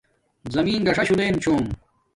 زمین 0.53 0.81
گاݽاشوہ 0.87 1.17
لیم 1.17 1.35
چھوم 1.43 1.65